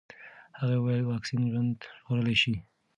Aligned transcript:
هغې 0.59 0.77
وویل 0.79 1.03
واکسین 1.05 1.41
ژوند 1.51 1.77
ژغورلی 1.99 2.35
شي. 2.41 2.55